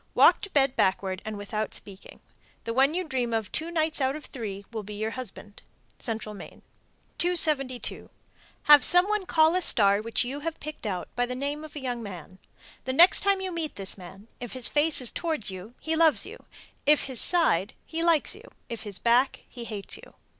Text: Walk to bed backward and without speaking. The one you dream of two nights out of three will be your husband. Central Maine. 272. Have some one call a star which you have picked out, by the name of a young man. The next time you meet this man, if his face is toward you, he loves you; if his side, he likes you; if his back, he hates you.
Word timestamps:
Walk 0.15 0.41
to 0.41 0.49
bed 0.49 0.75
backward 0.75 1.21
and 1.25 1.37
without 1.37 1.75
speaking. 1.75 2.21
The 2.63 2.73
one 2.73 2.95
you 2.95 3.03
dream 3.07 3.35
of 3.35 3.51
two 3.51 3.69
nights 3.69 4.01
out 4.01 4.15
of 4.15 4.25
three 4.25 4.65
will 4.71 4.81
be 4.81 4.95
your 4.95 5.11
husband. 5.11 5.61
Central 5.99 6.33
Maine. 6.33 6.63
272. 7.19 8.09
Have 8.63 8.83
some 8.83 9.07
one 9.07 9.27
call 9.27 9.53
a 9.53 9.61
star 9.61 10.01
which 10.01 10.23
you 10.23 10.39
have 10.39 10.59
picked 10.59 10.87
out, 10.87 11.07
by 11.15 11.27
the 11.27 11.35
name 11.35 11.63
of 11.63 11.75
a 11.75 11.79
young 11.79 12.01
man. 12.01 12.39
The 12.85 12.93
next 12.93 13.19
time 13.19 13.41
you 13.41 13.51
meet 13.51 13.75
this 13.75 13.95
man, 13.95 14.27
if 14.39 14.53
his 14.53 14.67
face 14.67 15.01
is 15.01 15.11
toward 15.11 15.51
you, 15.51 15.75
he 15.79 15.95
loves 15.95 16.25
you; 16.25 16.45
if 16.87 17.03
his 17.03 17.21
side, 17.21 17.73
he 17.85 18.01
likes 18.01 18.33
you; 18.33 18.49
if 18.69 18.81
his 18.81 18.97
back, 18.97 19.41
he 19.47 19.65
hates 19.65 19.97
you. 19.97 20.15